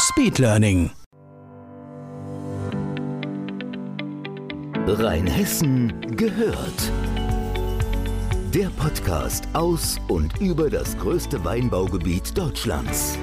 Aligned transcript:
Speedlearning. 0.00 0.92
Rheinhessen 4.86 5.92
gehört. 6.16 6.92
Der 8.54 8.68
Podcast 8.78 9.48
aus 9.54 9.98
und 10.06 10.40
über 10.40 10.70
das 10.70 10.96
größte 10.98 11.44
Weinbaugebiet 11.44 12.38
Deutschlands. 12.38 13.18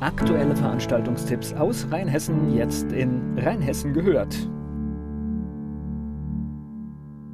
Aktuelle 0.00 0.54
Veranstaltungstipps 0.54 1.54
aus 1.54 1.86
Rheinhessen 1.90 2.54
jetzt 2.54 2.92
in 2.92 3.38
Rheinhessen 3.38 3.94
gehört. 3.94 4.36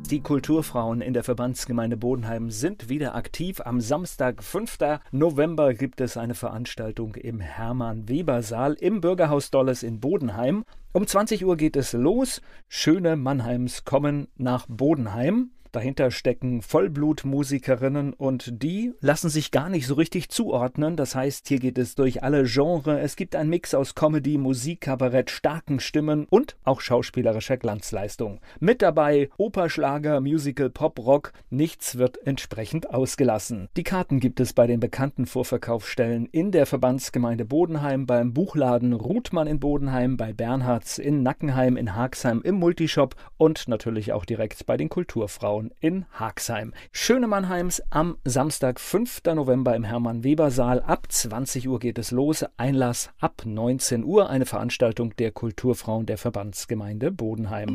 Die 0.08 0.20
Kulturfrauen 0.20 1.00
in 1.00 1.12
der 1.12 1.22
Verbandsgemeinde 1.22 1.96
Bodenheim 1.96 2.50
sind 2.50 2.88
wieder 2.88 3.14
aktiv. 3.14 3.60
Am 3.60 3.80
Samstag, 3.80 4.42
5. 4.42 4.78
November, 5.12 5.74
gibt 5.74 6.00
es 6.00 6.16
eine 6.16 6.34
Veranstaltung 6.34 7.14
im 7.14 7.40
Hermann-Weber-Saal 7.40 8.74
im 8.74 9.00
Bürgerhaus 9.00 9.50
Dolles 9.50 9.82
in 9.82 10.00
Bodenheim. 10.00 10.64
Um 10.92 11.06
20 11.06 11.44
Uhr 11.44 11.56
geht 11.56 11.76
es 11.76 11.92
los. 11.92 12.40
Schöne 12.68 13.16
Mannheims 13.16 13.84
kommen 13.84 14.26
nach 14.36 14.66
Bodenheim. 14.68 15.50
Dahinter 15.72 16.10
stecken 16.10 16.62
Vollblutmusikerinnen 16.62 18.12
und 18.12 18.62
die 18.62 18.92
lassen 19.00 19.30
sich 19.30 19.52
gar 19.52 19.68
nicht 19.68 19.86
so 19.86 19.94
richtig 19.94 20.28
zuordnen. 20.28 20.96
Das 20.96 21.14
heißt, 21.14 21.46
hier 21.46 21.60
geht 21.60 21.78
es 21.78 21.94
durch 21.94 22.24
alle 22.24 22.44
Genres. 22.44 23.00
Es 23.00 23.14
gibt 23.14 23.36
einen 23.36 23.50
Mix 23.50 23.72
aus 23.72 23.94
Comedy, 23.94 24.36
Musik, 24.36 24.80
Kabarett, 24.80 25.30
starken 25.30 25.78
Stimmen 25.78 26.26
und 26.28 26.56
auch 26.64 26.80
schauspielerischer 26.80 27.56
Glanzleistung. 27.56 28.40
Mit 28.58 28.82
dabei 28.82 29.30
Operschlager, 29.36 30.20
Musical, 30.20 30.70
Pop, 30.70 30.98
Rock. 30.98 31.32
Nichts 31.50 31.98
wird 31.98 32.26
entsprechend 32.26 32.90
ausgelassen. 32.90 33.68
Die 33.76 33.84
Karten 33.84 34.18
gibt 34.18 34.40
es 34.40 34.52
bei 34.52 34.66
den 34.66 34.80
bekannten 34.80 35.26
Vorverkaufsstellen 35.26 36.26
in 36.26 36.50
der 36.50 36.66
Verbandsgemeinde 36.66 37.44
Bodenheim, 37.44 38.06
beim 38.06 38.32
Buchladen 38.32 38.92
Ruthmann 38.92 39.46
in 39.46 39.60
Bodenheim, 39.60 40.16
bei 40.16 40.32
Bernhards 40.32 40.98
in 40.98 41.22
Nackenheim, 41.22 41.76
in 41.76 41.94
Haagsheim 41.94 42.40
im 42.42 42.56
Multishop 42.56 43.14
und 43.36 43.68
natürlich 43.68 44.12
auch 44.12 44.24
direkt 44.24 44.66
bei 44.66 44.76
den 44.76 44.88
Kulturfrauen 44.88 45.59
Frauen 45.60 45.70
in 45.80 46.06
Haagsheim. 46.12 46.72
Schöne 46.92 47.26
Mannheims 47.26 47.82
am 47.90 48.16
Samstag, 48.24 48.80
5. 48.80 49.22
November 49.34 49.76
im 49.76 49.84
Hermann-Weber-Saal. 49.84 50.80
Ab 50.80 51.06
20 51.10 51.68
Uhr 51.68 51.78
geht 51.78 51.98
es 51.98 52.10
los. 52.10 52.44
Einlass 52.56 53.10
ab 53.20 53.42
19 53.44 54.04
Uhr. 54.04 54.30
Eine 54.30 54.46
Veranstaltung 54.46 55.14
der 55.16 55.32
Kulturfrauen 55.32 56.06
der 56.06 56.16
Verbandsgemeinde 56.18 57.10
Bodenheim. 57.10 57.74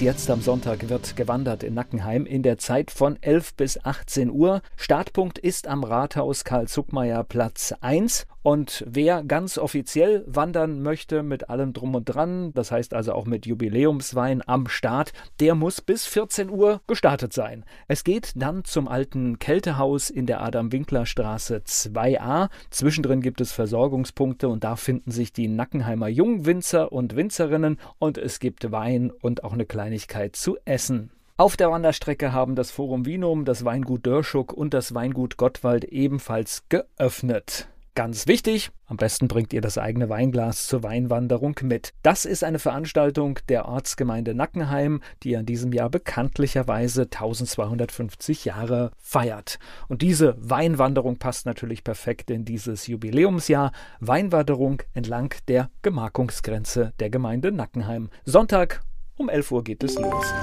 Jetzt 0.00 0.30
am 0.30 0.42
Sonntag 0.42 0.90
wird 0.90 1.16
gewandert 1.16 1.62
in 1.62 1.72
Nackenheim 1.72 2.26
in 2.26 2.42
der 2.42 2.58
Zeit 2.58 2.90
von 2.90 3.16
11 3.22 3.54
bis 3.54 3.82
18 3.82 4.30
Uhr. 4.30 4.60
Startpunkt 4.76 5.38
ist 5.38 5.68
am 5.68 5.84
Rathaus 5.84 6.44
Karl-Zuckmeier 6.44 7.24
Platz 7.24 7.72
1 7.80 8.26
und 8.46 8.84
wer 8.86 9.24
ganz 9.24 9.58
offiziell 9.58 10.22
wandern 10.28 10.80
möchte 10.80 11.24
mit 11.24 11.50
allem 11.50 11.72
drum 11.72 11.96
und 11.96 12.04
dran, 12.04 12.52
das 12.54 12.70
heißt 12.70 12.94
also 12.94 13.12
auch 13.12 13.26
mit 13.26 13.44
Jubiläumswein 13.44 14.40
am 14.46 14.68
Start, 14.68 15.12
der 15.40 15.56
muss 15.56 15.80
bis 15.80 16.06
14 16.06 16.48
Uhr 16.48 16.80
gestartet 16.86 17.32
sein. 17.32 17.64
Es 17.88 18.04
geht 18.04 18.34
dann 18.36 18.62
zum 18.62 18.86
alten 18.86 19.40
Kältehaus 19.40 20.10
in 20.10 20.26
der 20.26 20.42
Adam-Winkler-Straße 20.42 21.62
2a. 21.66 22.48
Zwischendrin 22.70 23.20
gibt 23.20 23.40
es 23.40 23.50
Versorgungspunkte 23.50 24.48
und 24.48 24.62
da 24.62 24.76
finden 24.76 25.10
sich 25.10 25.32
die 25.32 25.48
Nackenheimer 25.48 26.06
Jungwinzer 26.06 26.92
und 26.92 27.16
Winzerinnen 27.16 27.80
und 27.98 28.16
es 28.16 28.38
gibt 28.38 28.70
Wein 28.70 29.10
und 29.10 29.42
auch 29.42 29.54
eine 29.54 29.66
Kleinigkeit 29.66 30.36
zu 30.36 30.56
essen. 30.64 31.10
Auf 31.36 31.56
der 31.56 31.72
Wanderstrecke 31.72 32.32
haben 32.32 32.54
das 32.54 32.70
Forum 32.70 33.06
Vinum, 33.06 33.44
das 33.44 33.64
Weingut 33.64 34.06
Dörschuk 34.06 34.52
und 34.52 34.72
das 34.72 34.94
Weingut 34.94 35.36
Gottwald 35.36 35.82
ebenfalls 35.86 36.62
geöffnet. 36.68 37.66
Ganz 37.96 38.26
wichtig, 38.26 38.72
am 38.84 38.98
besten 38.98 39.26
bringt 39.26 39.54
ihr 39.54 39.62
das 39.62 39.78
eigene 39.78 40.10
Weinglas 40.10 40.66
zur 40.66 40.82
Weinwanderung 40.82 41.58
mit. 41.62 41.94
Das 42.02 42.26
ist 42.26 42.44
eine 42.44 42.58
Veranstaltung 42.58 43.38
der 43.48 43.66
Ortsgemeinde 43.66 44.34
Nackenheim, 44.34 45.00
die 45.22 45.34
an 45.34 45.46
diesem 45.46 45.72
Jahr 45.72 45.88
bekanntlicherweise 45.88 47.04
1250 47.04 48.44
Jahre 48.44 48.90
feiert. 48.98 49.58
Und 49.88 50.02
diese 50.02 50.36
Weinwanderung 50.38 51.16
passt 51.16 51.46
natürlich 51.46 51.84
perfekt 51.84 52.30
in 52.30 52.44
dieses 52.44 52.86
Jubiläumsjahr. 52.86 53.72
Weinwanderung 54.00 54.82
entlang 54.92 55.34
der 55.48 55.70
Gemarkungsgrenze 55.80 56.92
der 57.00 57.08
Gemeinde 57.08 57.50
Nackenheim. 57.50 58.10
Sonntag 58.26 58.82
um 59.16 59.30
11 59.30 59.52
Uhr 59.52 59.64
geht 59.64 59.82
es 59.82 59.94
los. 59.94 60.34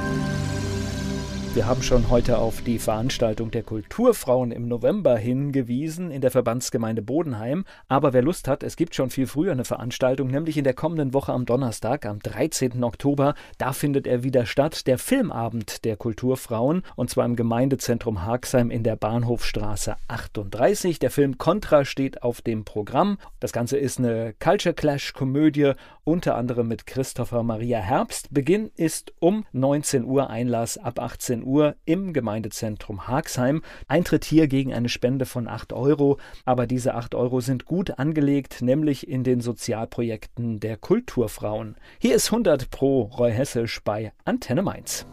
Wir 1.54 1.68
haben 1.68 1.84
schon 1.84 2.10
heute 2.10 2.40
auf 2.40 2.64
die 2.64 2.80
Veranstaltung 2.80 3.52
der 3.52 3.62
Kulturfrauen 3.62 4.52
im 4.52 4.68
November 4.68 5.16
hingewiesen 5.16 6.10
in 6.10 6.20
der 6.20 6.32
Verbandsgemeinde 6.32 7.04
Bodenheim. 7.04 7.64
Aber 7.88 8.12
wer 8.12 8.24
Lust 8.24 8.48
hat, 8.48 8.64
es 8.64 8.76
gibt 8.76 8.96
schon 8.96 9.12
viel 9.12 9.28
früher 9.28 9.52
eine 9.52 9.64
Veranstaltung, 9.64 10.32
nämlich 10.32 10.58
in 10.58 10.64
der 10.64 10.74
kommenden 10.74 11.14
Woche 11.14 11.32
am 11.32 11.46
Donnerstag, 11.46 12.08
am 12.08 12.18
13. 12.18 12.84
Oktober. 12.84 13.36
Da 13.60 13.72
findet 13.72 14.08
er 14.08 14.24
wieder 14.24 14.48
statt, 14.48 14.88
der 14.88 14.98
Filmabend 14.98 15.86
der 15.86 15.96
Kulturfrauen, 15.96 16.82
und 16.96 17.12
zwar 17.12 17.26
im 17.26 17.36
Gemeindezentrum 17.36 18.26
Haagsheim 18.26 18.72
in 18.72 18.82
der 18.82 18.96
Bahnhofstraße 18.96 19.96
38. 20.08 20.98
Der 20.98 21.12
Film 21.12 21.38
Contra 21.38 21.86
steht 21.86 22.24
auf 22.24 22.42
dem 22.42 22.66
Programm. 22.66 23.20
Das 23.40 23.54
Ganze 23.54 23.78
ist 23.78 24.00
eine 24.00 24.34
Culture 24.40 24.74
Clash-Komödie, 24.74 25.74
unter 26.04 26.36
anderem 26.36 26.68
mit 26.68 26.88
Christopher 26.88 27.44
Maria 27.44 27.78
Herbst. 27.78 28.34
Beginn 28.34 28.72
ist 28.76 29.14
um 29.20 29.46
19 29.52 30.04
Uhr, 30.04 30.32
Einlass 30.32 30.80
ab 30.80 30.98
18 31.00 31.43
Uhr 31.44 31.76
im 31.86 32.14
Gemeindezentrum 32.14 33.08
Haagsheim. 33.08 33.62
Eintritt 33.88 34.26
hier 34.26 34.48
gegen 34.48 34.74
eine 34.74 34.90
Spende 34.90 35.26
von 35.26 35.48
8 35.48 35.74
Euro, 35.74 36.18
aber 36.46 36.68
diese 36.68 36.96
8 36.96 37.16
Euro 37.16 37.42
sind 37.42 37.66
gut 37.66 38.00
angelegt, 38.00 38.62
nämlich 38.62 39.08
in 39.08 39.24
den 39.24 39.42
Sozialprojekten 39.42 40.60
der 40.60 40.78
Kulturfrauen. 40.78 41.76
Hier 42.00 42.16
ist 42.16 42.32
100 42.32 42.70
Pro 42.70 43.04
Roy 43.18 43.32
Hessisch 43.32 43.82
bei 43.84 44.12
Antenne 44.26 44.62
Mainz. 44.62 45.06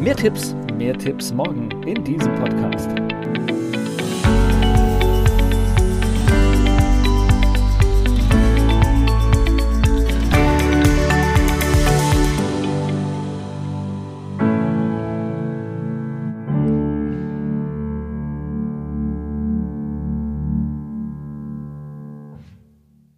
Mehr 0.00 0.16
Tipps, 0.16 0.54
mehr 0.74 0.96
Tipps 0.96 1.32
morgen 1.32 1.70
in 1.86 2.04
diesem 2.04 2.34
Podcast. 2.34 2.90